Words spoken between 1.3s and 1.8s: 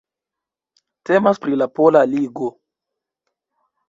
pri la